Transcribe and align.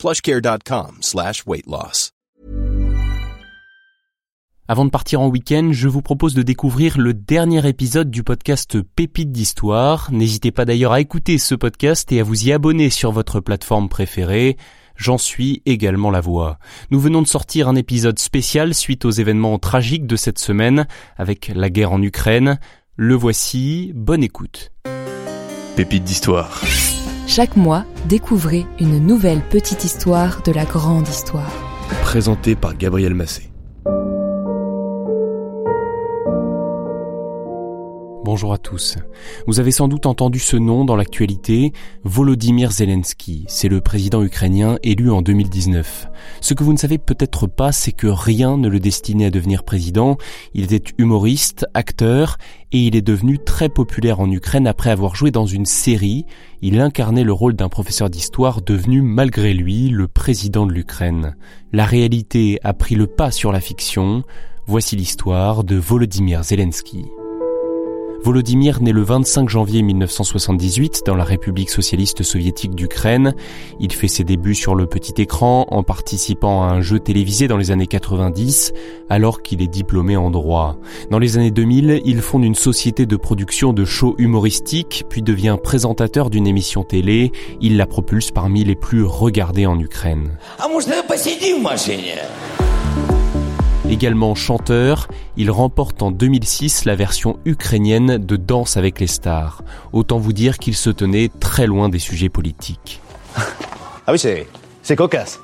plushcare.com 0.00 0.96
slash 1.02 1.44
weight 1.46 1.66
loss. 1.66 2.10
Avant 4.66 4.84
de 4.84 4.90
partir 4.90 5.20
en 5.20 5.28
week-end, 5.28 5.70
je 5.72 5.88
vous 5.88 6.00
propose 6.00 6.32
de 6.32 6.42
découvrir 6.42 6.96
le 6.96 7.12
dernier 7.12 7.68
épisode 7.68 8.08
du 8.08 8.22
podcast 8.22 8.80
Pépites 8.80 9.32
d'Histoire. 9.32 10.08
N'hésitez 10.12 10.52
pas 10.52 10.64
d'ailleurs 10.64 10.92
à 10.92 11.00
écouter 11.00 11.38
ce 11.38 11.54
podcast 11.54 12.10
et 12.12 12.20
à 12.20 12.22
vous 12.22 12.46
y 12.46 12.52
abonner 12.52 12.88
sur 12.88 13.12
votre 13.12 13.40
plateforme 13.40 13.88
préférée. 13.88 14.56
J'en 14.96 15.18
suis 15.18 15.60
également 15.66 16.10
la 16.10 16.20
voix. 16.20 16.58
Nous 16.90 17.00
venons 17.00 17.20
de 17.20 17.26
sortir 17.26 17.68
un 17.68 17.74
épisode 17.74 18.18
spécial 18.18 18.72
suite 18.74 19.04
aux 19.04 19.10
événements 19.10 19.58
tragiques 19.58 20.06
de 20.06 20.16
cette 20.16 20.38
semaine 20.38 20.86
avec 21.16 21.50
la 21.54 21.68
guerre 21.68 21.92
en 21.92 22.00
Ukraine. 22.00 22.58
Le 22.96 23.16
voici, 23.16 23.92
bonne 23.94 24.22
écoute. 24.22 24.70
Pépites 25.76 26.04
d'histoire. 26.04 26.62
Chaque 27.32 27.54
mois, 27.54 27.84
découvrez 28.06 28.66
une 28.80 28.98
nouvelle 28.98 29.40
petite 29.40 29.84
histoire 29.84 30.42
de 30.42 30.50
la 30.50 30.64
grande 30.64 31.06
histoire. 31.06 31.48
Présenté 32.02 32.56
par 32.56 32.76
Gabriel 32.76 33.14
Massé. 33.14 33.49
Bonjour 38.32 38.52
à 38.52 38.58
tous. 38.58 38.94
Vous 39.48 39.58
avez 39.58 39.72
sans 39.72 39.88
doute 39.88 40.06
entendu 40.06 40.38
ce 40.38 40.56
nom 40.56 40.84
dans 40.84 40.94
l'actualité, 40.94 41.72
Volodymyr 42.04 42.70
Zelensky. 42.70 43.44
C'est 43.48 43.66
le 43.66 43.80
président 43.80 44.22
ukrainien 44.22 44.78
élu 44.84 45.10
en 45.10 45.20
2019. 45.20 46.06
Ce 46.40 46.54
que 46.54 46.62
vous 46.62 46.72
ne 46.72 46.78
savez 46.78 46.98
peut-être 46.98 47.48
pas, 47.48 47.72
c'est 47.72 47.90
que 47.90 48.06
rien 48.06 48.56
ne 48.56 48.68
le 48.68 48.78
destinait 48.78 49.24
à 49.24 49.30
devenir 49.30 49.64
président. 49.64 50.16
Il 50.54 50.72
était 50.72 50.92
humoriste, 50.96 51.66
acteur, 51.74 52.36
et 52.70 52.78
il 52.78 52.94
est 52.94 53.02
devenu 53.02 53.40
très 53.40 53.68
populaire 53.68 54.20
en 54.20 54.30
Ukraine 54.30 54.68
après 54.68 54.90
avoir 54.90 55.16
joué 55.16 55.32
dans 55.32 55.46
une 55.46 55.66
série. 55.66 56.24
Il 56.62 56.80
incarnait 56.80 57.24
le 57.24 57.32
rôle 57.32 57.54
d'un 57.54 57.68
professeur 57.68 58.10
d'histoire 58.10 58.62
devenu 58.62 59.02
malgré 59.02 59.54
lui 59.54 59.88
le 59.88 60.06
président 60.06 60.66
de 60.66 60.72
l'Ukraine. 60.72 61.34
La 61.72 61.84
réalité 61.84 62.60
a 62.62 62.74
pris 62.74 62.94
le 62.94 63.08
pas 63.08 63.32
sur 63.32 63.50
la 63.50 63.60
fiction. 63.60 64.22
Voici 64.66 64.94
l'histoire 64.94 65.64
de 65.64 65.74
Volodymyr 65.74 66.44
Zelensky. 66.44 67.06
Volodymyr 68.22 68.82
naît 68.82 68.92
le 68.92 69.02
25 69.02 69.48
janvier 69.48 69.80
1978 69.82 71.02
dans 71.06 71.14
la 71.14 71.24
République 71.24 71.70
socialiste 71.70 72.22
soviétique 72.22 72.74
d'Ukraine. 72.74 73.34
Il 73.80 73.92
fait 73.92 74.08
ses 74.08 74.24
débuts 74.24 74.54
sur 74.54 74.74
le 74.74 74.86
petit 74.86 75.22
écran 75.22 75.66
en 75.70 75.82
participant 75.82 76.62
à 76.62 76.66
un 76.66 76.82
jeu 76.82 77.00
télévisé 77.00 77.48
dans 77.48 77.56
les 77.56 77.70
années 77.70 77.86
90 77.86 78.72
alors 79.08 79.40
qu'il 79.40 79.62
est 79.62 79.68
diplômé 79.68 80.18
en 80.18 80.30
droit. 80.30 80.76
Dans 81.10 81.18
les 81.18 81.38
années 81.38 81.50
2000, 81.50 82.02
il 82.04 82.20
fonde 82.20 82.44
une 82.44 82.54
société 82.54 83.06
de 83.06 83.16
production 83.16 83.72
de 83.72 83.86
shows 83.86 84.14
humoristiques 84.18 85.04
puis 85.08 85.22
devient 85.22 85.56
présentateur 85.62 86.28
d'une 86.28 86.46
émission 86.46 86.84
télé. 86.84 87.32
Il 87.62 87.78
la 87.78 87.86
propulse 87.86 88.30
parmi 88.30 88.64
les 88.64 88.76
plus 88.76 89.02
regardées 89.02 89.66
en 89.66 89.78
Ukraine. 89.80 90.36
Également 93.90 94.36
chanteur, 94.36 95.08
il 95.36 95.50
remporte 95.50 96.00
en 96.00 96.12
2006 96.12 96.84
la 96.84 96.94
version 96.94 97.40
ukrainienne 97.44 98.18
de 98.18 98.36
Danse 98.36 98.76
avec 98.76 99.00
les 99.00 99.08
stars. 99.08 99.64
Autant 99.92 100.18
vous 100.18 100.32
dire 100.32 100.58
qu'il 100.58 100.76
se 100.76 100.90
tenait 100.90 101.28
très 101.40 101.66
loin 101.66 101.88
des 101.88 101.98
sujets 101.98 102.28
politiques. 102.28 103.00
Ah 104.06 104.12
oui, 104.12 104.18
c'est, 104.18 104.46
c'est 104.82 104.96
cocasse. 104.96 105.40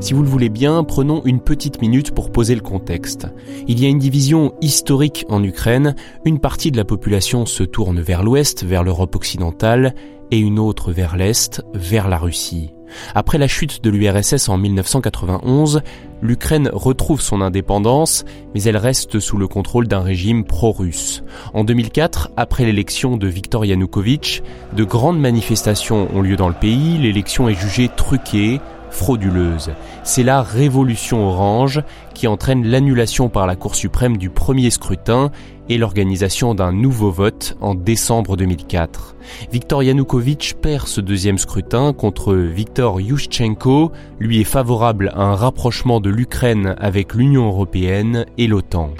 Si 0.00 0.14
vous 0.14 0.22
le 0.22 0.28
voulez 0.28 0.48
bien, 0.48 0.82
prenons 0.82 1.22
une 1.24 1.40
petite 1.40 1.80
minute 1.80 2.12
pour 2.12 2.32
poser 2.32 2.54
le 2.54 2.60
contexte. 2.60 3.28
Il 3.68 3.78
y 3.78 3.86
a 3.86 3.88
une 3.88 4.00
division 4.00 4.54
historique 4.60 5.24
en 5.28 5.44
Ukraine, 5.44 5.94
une 6.24 6.40
partie 6.40 6.70
de 6.70 6.76
la 6.76 6.84
population 6.84 7.46
se 7.46 7.62
tourne 7.62 8.00
vers 8.00 8.22
l'ouest, 8.22 8.64
vers 8.64 8.82
l'Europe 8.82 9.14
occidentale, 9.14 9.94
et 10.30 10.38
une 10.38 10.58
autre 10.58 10.90
vers 10.90 11.16
l'est, 11.16 11.62
vers 11.74 12.08
la 12.08 12.18
Russie. 12.18 12.72
Après 13.14 13.38
la 13.38 13.48
chute 13.48 13.82
de 13.82 13.90
l'URSS 13.90 14.48
en 14.48 14.58
1991, 14.58 15.82
l'Ukraine 16.22 16.70
retrouve 16.72 17.20
son 17.20 17.40
indépendance, 17.40 18.24
mais 18.54 18.62
elle 18.62 18.76
reste 18.76 19.20
sous 19.20 19.36
le 19.36 19.48
contrôle 19.48 19.88
d'un 19.88 20.02
régime 20.02 20.44
pro-russe. 20.44 21.22
En 21.52 21.64
2004, 21.64 22.30
après 22.36 22.64
l'élection 22.64 23.16
de 23.16 23.26
Viktor 23.26 23.64
Yanukovych, 23.64 24.42
de 24.74 24.84
grandes 24.84 25.20
manifestations 25.20 26.08
ont 26.14 26.22
lieu 26.22 26.36
dans 26.36 26.48
le 26.48 26.54
pays, 26.54 26.98
l'élection 26.98 27.48
est 27.48 27.54
jugée 27.54 27.88
truquée, 27.88 28.60
frauduleuse. 28.92 29.70
C'est 30.04 30.22
la 30.22 30.42
révolution 30.42 31.26
orange 31.26 31.82
qui 32.14 32.28
entraîne 32.28 32.66
l'annulation 32.66 33.28
par 33.28 33.46
la 33.46 33.56
Cour 33.56 33.74
suprême 33.74 34.18
du 34.18 34.30
premier 34.30 34.70
scrutin 34.70 35.30
et 35.72 35.78
l'organisation 35.78 36.54
d'un 36.54 36.70
nouveau 36.70 37.10
vote 37.10 37.56
en 37.62 37.74
décembre 37.74 38.36
2004. 38.36 39.16
Viktor 39.50 39.82
Yanukovych 39.82 40.54
perd 40.60 40.86
ce 40.86 41.00
deuxième 41.00 41.38
scrutin 41.38 41.94
contre 41.94 42.34
Viktor 42.34 43.00
Yushchenko, 43.00 43.90
lui 44.20 44.42
est 44.42 44.44
favorable 44.44 45.10
à 45.14 45.22
un 45.22 45.34
rapprochement 45.34 46.00
de 46.00 46.10
l'Ukraine 46.10 46.76
avec 46.78 47.14
l'Union 47.14 47.46
européenne 47.46 48.26
et 48.36 48.48
l'OTAN. 48.48 48.90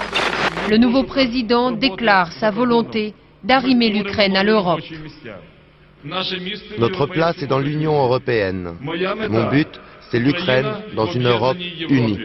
Le 0.70 0.78
nouveau 0.78 1.02
président 1.02 1.72
déclare 1.72 2.32
sa 2.32 2.50
volonté 2.50 3.12
d'arrimer 3.44 3.90
l'Ukraine 3.90 4.34
à 4.34 4.42
l'Europe. 4.42 4.80
Notre 6.78 7.04
place 7.04 7.42
est 7.42 7.46
dans 7.48 7.58
l'Union 7.58 7.92
européenne. 8.02 8.76
Mon 8.80 9.50
but, 9.50 9.68
c'est 10.12 10.18
l'Ukraine 10.18 10.66
dans 10.94 11.10
une 11.10 11.26
Europe 11.26 11.56
unie. 11.88 12.18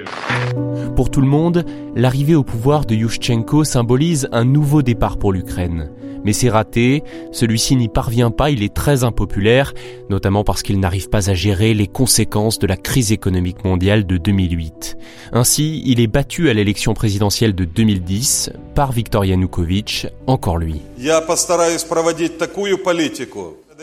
Pour 0.97 1.09
tout 1.09 1.21
le 1.21 1.27
monde, 1.27 1.63
l'arrivée 1.95 2.35
au 2.35 2.43
pouvoir 2.43 2.83
de 2.83 2.93
Yushchenko 2.93 3.63
symbolise 3.63 4.27
un 4.33 4.43
nouveau 4.43 4.81
départ 4.81 5.17
pour 5.17 5.31
l'Ukraine. 5.31 5.89
Mais 6.25 6.33
c'est 6.33 6.49
raté, 6.49 7.01
celui-ci 7.31 7.77
n'y 7.77 7.87
parvient 7.87 8.29
pas, 8.29 8.49
il 8.49 8.61
est 8.61 8.73
très 8.73 9.05
impopulaire, 9.05 9.73
notamment 10.09 10.43
parce 10.43 10.63
qu'il 10.63 10.81
n'arrive 10.81 11.07
pas 11.07 11.29
à 11.29 11.33
gérer 11.33 11.73
les 11.73 11.87
conséquences 11.87 12.59
de 12.59 12.67
la 12.67 12.75
crise 12.75 13.13
économique 13.13 13.63
mondiale 13.63 14.05
de 14.05 14.17
2008. 14.17 14.97
Ainsi, 15.31 15.81
il 15.85 16.01
est 16.01 16.07
battu 16.07 16.49
à 16.49 16.53
l'élection 16.53 16.93
présidentielle 16.93 17.55
de 17.55 17.63
2010 17.63 18.51
par 18.75 18.91
Viktor 18.91 19.23
Yanukovych, 19.23 20.07
encore 20.25 20.57
lui. 20.57 20.81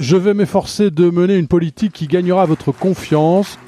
Je 0.01 0.17
vais 0.17 0.35
m'efforcer 0.35 0.91
de 0.91 1.09
mener 1.09 1.37
une 1.37 1.47
politique 1.47 1.93
qui 1.93 2.07
gagnera 2.07 2.47
votre 2.47 2.73
confiance. 2.73 3.59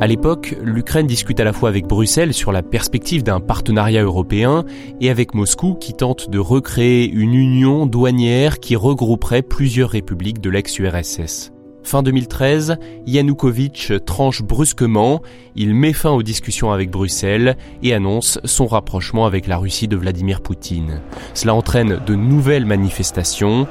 À 0.00 0.06
l'époque, 0.06 0.56
l'Ukraine 0.62 1.06
discute 1.06 1.40
à 1.40 1.44
la 1.44 1.52
fois 1.52 1.68
avec 1.68 1.86
Bruxelles 1.86 2.34
sur 2.34 2.52
la 2.52 2.62
perspective 2.62 3.22
d'un 3.22 3.40
partenariat 3.40 4.02
européen 4.02 4.64
et 5.00 5.10
avec 5.10 5.34
Moscou 5.34 5.74
qui 5.74 5.94
tente 5.94 6.30
de 6.30 6.38
recréer 6.38 7.08
une 7.10 7.34
union 7.34 7.86
douanière 7.86 8.60
qui 8.60 8.76
regrouperait 8.76 9.42
plusieurs 9.42 9.90
républiques 9.90 10.40
de 10.40 10.50
l'ex-URSS. 10.50 11.52
Fin 11.82 12.02
2013, 12.02 12.76
Yanukovych 13.06 13.92
tranche 14.04 14.42
brusquement, 14.42 15.22
il 15.56 15.74
met 15.74 15.94
fin 15.94 16.10
aux 16.10 16.22
discussions 16.22 16.72
avec 16.72 16.90
Bruxelles 16.90 17.56
et 17.82 17.94
annonce 17.94 18.38
son 18.44 18.66
rapprochement 18.66 19.24
avec 19.26 19.46
la 19.46 19.56
Russie 19.56 19.88
de 19.88 19.96
Vladimir 19.96 20.42
Poutine. 20.42 21.00
Cela 21.34 21.54
entraîne 21.54 21.98
de 22.06 22.14
nouvelles 22.14 22.66
manifestations, 22.66 23.66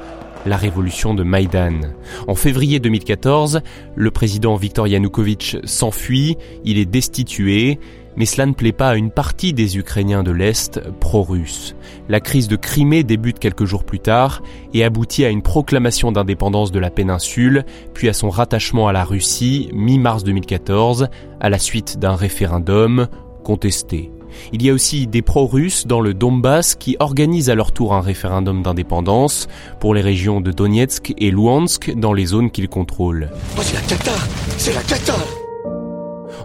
la 0.49 0.57
révolution 0.57 1.13
de 1.13 1.23
Maïdan. 1.23 1.79
En 2.27 2.35
février 2.35 2.79
2014, 2.79 3.61
le 3.95 4.11
président 4.11 4.55
Viktor 4.55 4.87
Yanukovych 4.87 5.57
s'enfuit, 5.63 6.37
il 6.65 6.77
est 6.79 6.85
destitué, 6.85 7.79
mais 8.17 8.25
cela 8.25 8.47
ne 8.47 8.53
plaît 8.53 8.73
pas 8.73 8.89
à 8.89 8.95
une 8.95 9.11
partie 9.11 9.53
des 9.53 9.77
Ukrainiens 9.77 10.23
de 10.23 10.31
l'Est 10.31 10.81
pro-russes. 10.99 11.75
La 12.09 12.19
crise 12.19 12.47
de 12.47 12.55
Crimée 12.55 13.03
débute 13.03 13.39
quelques 13.39 13.65
jours 13.65 13.83
plus 13.83 13.99
tard 13.99 14.41
et 14.73 14.83
aboutit 14.83 15.23
à 15.23 15.29
une 15.29 15.43
proclamation 15.43 16.11
d'indépendance 16.11 16.71
de 16.71 16.79
la 16.79 16.89
péninsule, 16.89 17.63
puis 17.93 18.09
à 18.09 18.13
son 18.13 18.29
rattachement 18.29 18.87
à 18.87 18.93
la 18.93 19.05
Russie 19.05 19.69
mi-mars 19.71 20.23
2014, 20.23 21.07
à 21.39 21.49
la 21.49 21.59
suite 21.59 21.99
d'un 21.99 22.15
référendum 22.15 23.07
contesté. 23.43 24.11
Il 24.53 24.63
y 24.63 24.69
a 24.69 24.73
aussi 24.73 25.07
des 25.07 25.21
pro-russes 25.21 25.87
dans 25.87 26.01
le 26.01 26.13
Donbass 26.13 26.75
qui 26.75 26.95
organisent 26.99 27.49
à 27.49 27.55
leur 27.55 27.71
tour 27.71 27.93
un 27.93 28.01
référendum 28.01 28.61
d'indépendance 28.61 29.47
pour 29.79 29.93
les 29.93 30.01
régions 30.01 30.41
de 30.41 30.51
Donetsk 30.51 31.13
et 31.17 31.31
Luhansk 31.31 31.93
dans 31.95 32.13
les 32.13 32.25
zones 32.25 32.51
qu'ils 32.51 32.69
contrôlent. 32.69 33.29
Oh, 33.57 33.61
c'est 33.61 33.75
la 33.75 33.81
cata 33.81 34.13
C'est 34.57 34.73
la 34.73 34.81
cata 34.81 35.15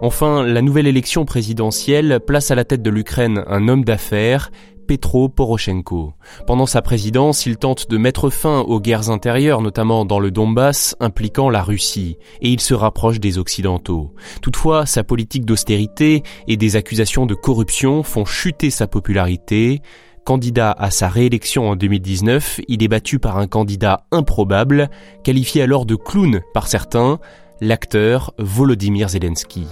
Enfin, 0.03 0.45
la 0.45 0.61
nouvelle 0.61 0.87
élection 0.87 1.25
présidentielle 1.25 2.21
place 2.21 2.51
à 2.51 2.55
la 2.55 2.65
tête 2.65 2.83
de 2.83 2.91
l'Ukraine 2.91 3.45
un 3.47 3.69
homme 3.69 3.85
d'affaires, 3.85 4.51
Petro 4.87 5.29
Poroshenko. 5.29 6.15
Pendant 6.47 6.67
sa 6.67 6.83
présidence, 6.83 7.47
il 7.47 7.57
tente 7.57 7.89
de 7.91 7.97
mettre 7.97 8.31
fin 8.31 8.61
aux 8.61 8.81
guerres 8.81 9.11
intérieures, 9.11 9.61
notamment 9.61 10.05
dans 10.05 10.19
le 10.19 10.31
Donbass, 10.31 10.97
impliquant 11.01 11.51
la 11.51 11.63
Russie, 11.63 12.17
et 12.41 12.51
il 12.51 12.61
se 12.61 12.75
rapproche 12.75 13.21
des 13.21 13.39
Occidentaux. 13.39 14.15
Toutefois, 14.43 14.87
sa 14.87 15.05
politique 15.05 15.45
d'austérité 15.45 16.23
et 16.49 16.57
des 16.57 16.77
accusations 16.77 17.27
de 17.27 17.35
corruption 17.35 18.03
font 18.03 18.25
chuter 18.25 18.71
sa 18.71 18.87
popularité. 18.87 19.83
Candidat 20.25 20.73
à 20.73 20.91
sa 20.91 21.09
réélection 21.09 21.69
en 21.69 21.77
2019, 21.77 22.61
il 22.69 22.83
est 22.83 22.89
battu 22.89 23.19
par 23.19 23.37
un 23.37 23.47
candidat 23.47 24.07
improbable, 24.11 24.89
qualifié 25.23 25.63
alors 25.63 25.85
de 25.85 25.97
clown 25.97 26.41
par 26.55 26.67
certains, 26.67 27.19
l'acteur 27.61 28.33
Volodymyr 28.39 29.09
Zelensky. 29.11 29.67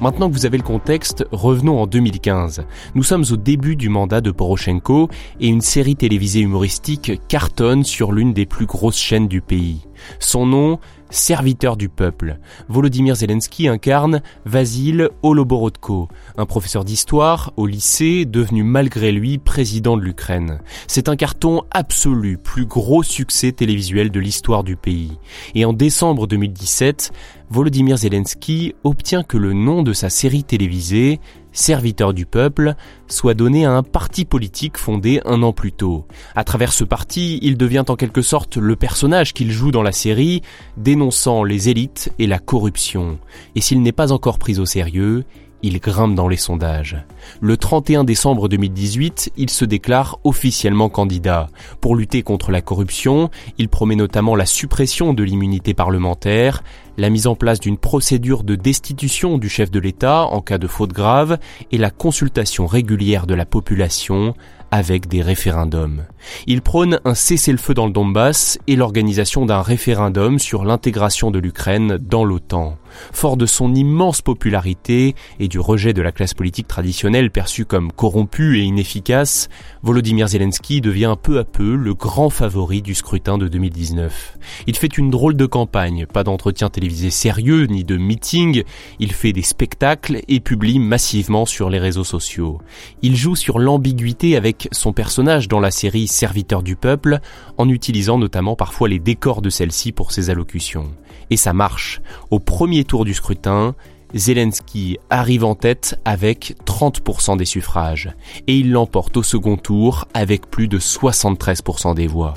Maintenant 0.00 0.28
que 0.28 0.34
vous 0.34 0.44
avez 0.44 0.58
le 0.58 0.64
contexte, 0.64 1.24
revenons 1.32 1.80
en 1.80 1.86
2015. 1.86 2.66
Nous 2.94 3.02
sommes 3.02 3.24
au 3.30 3.36
début 3.36 3.76
du 3.76 3.88
mandat 3.88 4.20
de 4.20 4.30
Poroshenko 4.30 5.08
et 5.40 5.48
une 5.48 5.60
série 5.60 5.96
télévisée 5.96 6.40
humoristique 6.40 7.12
cartonne 7.28 7.84
sur 7.84 8.12
l'une 8.12 8.34
des 8.34 8.44
plus 8.44 8.66
grosses 8.66 8.98
chaînes 8.98 9.28
du 9.28 9.40
pays. 9.40 9.86
Son 10.18 10.44
nom, 10.46 10.78
serviteur 11.10 11.76
du 11.76 11.88
peuple. 11.88 12.38
Volodymyr 12.68 13.14
Zelensky 13.14 13.68
incarne 13.68 14.20
Vasil 14.44 15.10
Holoborodko, 15.22 16.08
un 16.36 16.46
professeur 16.46 16.84
d'histoire 16.84 17.52
au 17.56 17.66
lycée 17.66 18.24
devenu 18.24 18.64
malgré 18.64 19.12
lui 19.12 19.38
président 19.38 19.96
de 19.96 20.02
l'Ukraine. 20.02 20.58
C'est 20.86 21.08
un 21.08 21.16
carton 21.16 21.62
absolu, 21.70 22.36
plus 22.36 22.66
gros 22.66 23.02
succès 23.02 23.52
télévisuel 23.52 24.10
de 24.10 24.20
l'histoire 24.20 24.64
du 24.64 24.76
pays. 24.76 25.12
Et 25.54 25.64
en 25.64 25.72
décembre 25.72 26.26
2017, 26.26 27.12
Volodymyr 27.54 27.98
Zelensky 27.98 28.74
obtient 28.82 29.22
que 29.22 29.36
le 29.36 29.52
nom 29.52 29.84
de 29.84 29.92
sa 29.92 30.10
série 30.10 30.42
télévisée, 30.42 31.20
serviteur 31.52 32.12
du 32.12 32.26
peuple, 32.26 32.74
soit 33.06 33.34
donné 33.34 33.64
à 33.64 33.70
un 33.70 33.84
parti 33.84 34.24
politique 34.24 34.76
fondé 34.76 35.20
un 35.24 35.40
an 35.44 35.52
plus 35.52 35.70
tôt. 35.70 36.04
À 36.34 36.42
travers 36.42 36.72
ce 36.72 36.82
parti, 36.82 37.38
il 37.42 37.56
devient 37.56 37.84
en 37.86 37.94
quelque 37.94 38.22
sorte 38.22 38.56
le 38.56 38.74
personnage 38.74 39.34
qu'il 39.34 39.52
joue 39.52 39.70
dans 39.70 39.84
la 39.84 39.92
série, 39.92 40.42
dénonçant 40.76 41.44
les 41.44 41.68
élites 41.68 42.12
et 42.18 42.26
la 42.26 42.40
corruption. 42.40 43.20
Et 43.54 43.60
s'il 43.60 43.82
n'est 43.82 43.92
pas 43.92 44.10
encore 44.10 44.40
pris 44.40 44.58
au 44.58 44.66
sérieux, 44.66 45.22
il 45.64 45.80
grimpe 45.80 46.14
dans 46.14 46.28
les 46.28 46.36
sondages. 46.36 46.98
Le 47.40 47.56
31 47.56 48.04
décembre 48.04 48.50
2018, 48.50 49.32
il 49.38 49.48
se 49.48 49.64
déclare 49.64 50.18
officiellement 50.22 50.90
candidat. 50.90 51.48
Pour 51.80 51.96
lutter 51.96 52.22
contre 52.22 52.50
la 52.50 52.60
corruption, 52.60 53.30
il 53.56 53.70
promet 53.70 53.96
notamment 53.96 54.36
la 54.36 54.44
suppression 54.44 55.14
de 55.14 55.22
l'immunité 55.22 55.72
parlementaire, 55.72 56.62
la 56.98 57.08
mise 57.08 57.26
en 57.26 57.34
place 57.34 57.60
d'une 57.60 57.78
procédure 57.78 58.44
de 58.44 58.56
destitution 58.56 59.38
du 59.38 59.48
chef 59.48 59.70
de 59.70 59.80
l'État 59.80 60.26
en 60.26 60.42
cas 60.42 60.58
de 60.58 60.66
faute 60.66 60.92
grave 60.92 61.38
et 61.72 61.78
la 61.78 61.90
consultation 61.90 62.66
régulière 62.66 63.26
de 63.26 63.34
la 63.34 63.46
population 63.46 64.34
avec 64.70 65.08
des 65.08 65.22
référendums. 65.22 66.04
Il 66.46 66.62
prône 66.62 67.00
un 67.04 67.14
cessez-le-feu 67.14 67.74
dans 67.74 67.86
le 67.86 67.92
Donbass 67.92 68.58
et 68.66 68.76
l'organisation 68.76 69.46
d'un 69.46 69.62
référendum 69.62 70.38
sur 70.38 70.64
l'intégration 70.64 71.30
de 71.30 71.38
l'Ukraine 71.38 71.98
dans 71.98 72.24
l'OTAN. 72.24 72.76
Fort 73.12 73.36
de 73.36 73.46
son 73.46 73.74
immense 73.74 74.22
popularité 74.22 75.14
et 75.40 75.48
du 75.48 75.58
rejet 75.58 75.92
de 75.92 76.02
la 76.02 76.12
classe 76.12 76.34
politique 76.34 76.68
traditionnelle 76.68 77.30
perçue 77.30 77.64
comme 77.64 77.92
corrompue 77.92 78.58
et 78.58 78.62
inefficace, 78.62 79.48
Volodymyr 79.82 80.28
Zelensky 80.28 80.80
devient 80.80 81.16
peu 81.20 81.38
à 81.38 81.44
peu 81.44 81.74
le 81.74 81.94
grand 81.94 82.30
favori 82.30 82.82
du 82.82 82.94
scrutin 82.94 83.38
de 83.38 83.48
2019. 83.48 84.38
Il 84.66 84.76
fait 84.76 84.96
une 84.98 85.10
drôle 85.10 85.36
de 85.36 85.46
campagne, 85.46 86.06
pas 86.06 86.24
d'entretien 86.24 86.70
télévisé 86.70 87.10
sérieux 87.10 87.66
ni 87.66 87.84
de 87.84 87.96
meeting, 87.96 88.62
il 88.98 89.12
fait 89.12 89.32
des 89.32 89.42
spectacles 89.42 90.20
et 90.28 90.40
publie 90.40 90.78
massivement 90.78 91.46
sur 91.46 91.70
les 91.70 91.78
réseaux 91.78 92.04
sociaux. 92.04 92.60
Il 93.02 93.16
joue 93.16 93.36
sur 93.36 93.58
l'ambiguïté 93.58 94.36
avec 94.36 94.68
son 94.72 94.92
personnage 94.92 95.48
dans 95.48 95.60
la 95.60 95.70
série 95.70 96.06
Serviteur 96.14 96.62
du 96.62 96.76
peuple, 96.76 97.18
en 97.58 97.68
utilisant 97.68 98.18
notamment 98.18 98.56
parfois 98.56 98.88
les 98.88 98.98
décors 98.98 99.42
de 99.42 99.50
celle-ci 99.50 99.92
pour 99.92 100.12
ses 100.12 100.30
allocutions. 100.30 100.90
Et 101.30 101.36
ça 101.36 101.52
marche. 101.52 102.00
Au 102.30 102.38
premier 102.38 102.84
tour 102.84 103.04
du 103.04 103.14
scrutin, 103.14 103.74
Zelensky 104.14 104.98
arrive 105.10 105.44
en 105.44 105.54
tête 105.54 105.98
avec 106.04 106.56
30% 106.66 107.36
des 107.36 107.44
suffrages 107.44 108.12
et 108.46 108.56
il 108.56 108.70
l'emporte 108.70 109.16
au 109.16 109.22
second 109.22 109.56
tour 109.56 110.06
avec 110.14 110.48
plus 110.48 110.68
de 110.68 110.78
73% 110.78 111.94
des 111.94 112.06
voix. 112.06 112.34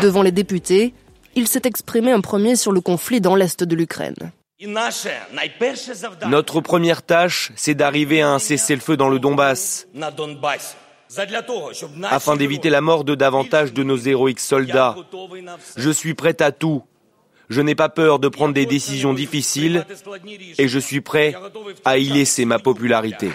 Devant 0.00 0.22
les 0.22 0.32
députés, 0.32 0.94
il 1.34 1.48
s'est 1.48 1.62
exprimé 1.64 2.14
en 2.14 2.20
premier 2.20 2.56
sur 2.56 2.72
le 2.72 2.80
conflit 2.80 3.20
dans 3.20 3.36
l'est 3.36 3.62
de 3.62 3.76
l'Ukraine. 3.76 4.32
Notre 6.28 6.60
première 6.60 7.02
tâche, 7.02 7.52
c'est 7.56 7.74
d'arriver 7.74 8.22
à 8.22 8.30
un 8.30 8.38
cessez-le-feu 8.38 8.96
dans 8.96 9.08
le 9.08 9.18
Donbass, 9.18 9.88
afin 12.10 12.36
d'éviter 12.36 12.70
la 12.70 12.80
mort 12.80 13.04
de 13.04 13.14
davantage 13.14 13.72
de 13.72 13.82
nos 13.82 13.96
héroïques 13.98 14.40
soldats. 14.40 14.96
Je 15.76 15.90
suis 15.90 16.14
prêt 16.14 16.40
à 16.40 16.52
tout 16.52 16.82
je 17.52 17.60
n'ai 17.60 17.74
pas 17.74 17.88
peur 17.90 18.18
de 18.18 18.28
prendre 18.28 18.54
des 18.54 18.66
décisions 18.66 19.12
difficiles 19.12 19.84
et 20.58 20.68
je 20.68 20.78
suis 20.78 21.00
prêt 21.02 21.34
à 21.84 21.98
y 21.98 22.06
laisser 22.06 22.44
ma 22.46 22.58
popularité. 22.58 23.30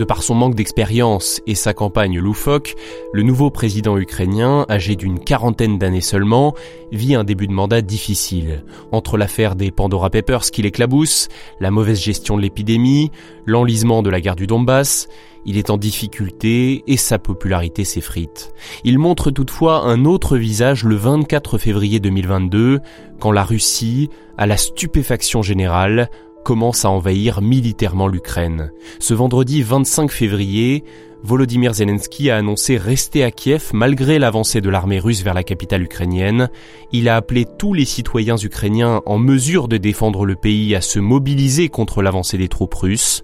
De 0.00 0.06
par 0.06 0.22
son 0.22 0.34
manque 0.34 0.54
d'expérience 0.54 1.42
et 1.46 1.54
sa 1.54 1.74
campagne 1.74 2.18
loufoque, 2.18 2.74
le 3.12 3.22
nouveau 3.22 3.50
président 3.50 3.98
ukrainien, 3.98 4.64
âgé 4.70 4.96
d'une 4.96 5.20
quarantaine 5.20 5.76
d'années 5.76 6.00
seulement, 6.00 6.54
vit 6.90 7.14
un 7.14 7.22
début 7.22 7.46
de 7.46 7.52
mandat 7.52 7.82
difficile. 7.82 8.64
Entre 8.92 9.18
l'affaire 9.18 9.56
des 9.56 9.70
Pandora 9.70 10.08
Papers 10.08 10.50
qui 10.52 10.62
l'éclabousse, 10.62 11.28
la 11.60 11.70
mauvaise 11.70 12.00
gestion 12.00 12.38
de 12.38 12.40
l'épidémie, 12.40 13.10
l'enlisement 13.44 14.02
de 14.02 14.08
la 14.08 14.22
guerre 14.22 14.36
du 14.36 14.46
Donbass, 14.46 15.06
il 15.44 15.58
est 15.58 15.68
en 15.68 15.76
difficulté 15.76 16.82
et 16.86 16.96
sa 16.96 17.18
popularité 17.18 17.84
s'effrite. 17.84 18.54
Il 18.84 18.98
montre 18.98 19.30
toutefois 19.30 19.84
un 19.84 20.06
autre 20.06 20.38
visage 20.38 20.84
le 20.84 20.96
24 20.96 21.58
février 21.58 22.00
2022, 22.00 22.80
quand 23.18 23.32
la 23.32 23.44
Russie, 23.44 24.08
à 24.38 24.46
la 24.46 24.56
stupéfaction 24.56 25.42
générale, 25.42 26.08
commence 26.44 26.84
à 26.84 26.90
envahir 26.90 27.42
militairement 27.42 28.08
l'Ukraine. 28.08 28.70
Ce 28.98 29.14
vendredi 29.14 29.62
25 29.62 30.10
février, 30.10 30.84
Volodymyr 31.22 31.74
Zelensky 31.74 32.30
a 32.30 32.36
annoncé 32.36 32.78
rester 32.78 33.24
à 33.24 33.30
Kiev 33.30 33.70
malgré 33.74 34.18
l'avancée 34.18 34.60
de 34.60 34.70
l'armée 34.70 34.98
russe 34.98 35.22
vers 35.22 35.34
la 35.34 35.44
capitale 35.44 35.82
ukrainienne. 35.82 36.48
Il 36.92 37.08
a 37.08 37.16
appelé 37.16 37.46
tous 37.58 37.74
les 37.74 37.84
citoyens 37.84 38.36
ukrainiens 38.36 39.02
en 39.04 39.18
mesure 39.18 39.68
de 39.68 39.76
défendre 39.76 40.24
le 40.24 40.36
pays 40.36 40.74
à 40.74 40.80
se 40.80 40.98
mobiliser 40.98 41.68
contre 41.68 42.02
l'avancée 42.02 42.38
des 42.38 42.48
troupes 42.48 42.74
russes. 42.74 43.22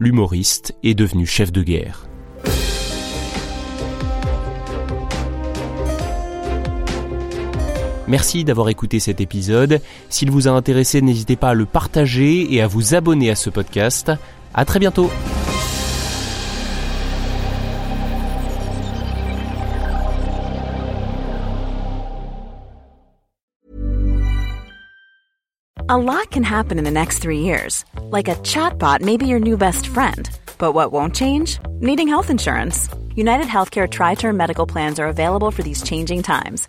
L'humoriste 0.00 0.74
est 0.82 0.94
devenu 0.94 1.24
chef 1.24 1.52
de 1.52 1.62
guerre. 1.62 2.08
Merci 8.08 8.44
d'avoir 8.44 8.68
écouté 8.68 9.00
cet 9.00 9.20
épisode. 9.20 9.80
S'il 10.08 10.30
vous 10.30 10.46
a 10.46 10.52
intéressé, 10.52 11.00
n'hésitez 11.02 11.36
pas 11.36 11.50
à 11.50 11.54
le 11.54 11.66
partager 11.66 12.52
et 12.54 12.60
à 12.60 12.66
vous 12.66 12.94
abonner 12.94 13.30
à 13.30 13.34
ce 13.34 13.50
podcast. 13.50 14.12
À 14.54 14.64
très 14.64 14.78
bientôt. 14.78 15.10
A 25.88 25.96
lot 25.96 26.30
can 26.32 26.42
happen 26.42 26.78
in 26.78 26.84
the 26.84 26.90
next 26.90 27.20
three 27.20 27.40
years. 27.40 27.84
Like 28.10 28.28
a 28.28 28.34
chatbot 28.42 29.02
may 29.02 29.16
be 29.16 29.26
your 29.26 29.38
new 29.38 29.56
best 29.56 29.86
friend. 29.86 30.28
But 30.58 30.74
what 30.74 30.92
won't 30.92 31.14
change? 31.14 31.60
Needing 31.80 32.08
health 32.08 32.28
insurance. 32.28 32.88
United 33.14 33.46
Healthcare 33.46 33.88
Tri 33.88 34.14
Term 34.14 34.36
Medical 34.36 34.66
Plans 34.66 34.98
are 34.98 35.06
available 35.06 35.50
for 35.50 35.62
these 35.62 35.82
changing 35.82 36.22
times 36.22 36.68